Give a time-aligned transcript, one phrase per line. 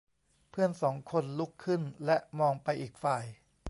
[0.49, 3.25] เพื่อนสองคนลุกขึ้นและมองไปอีกฝ่าย